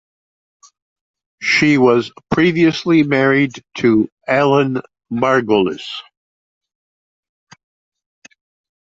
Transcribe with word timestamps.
She 1.43 1.77
was 1.77 2.11
previously 2.31 3.03
married 3.03 3.63
to 3.75 4.09
Allan 4.27 4.81
Margolis. 5.13 5.83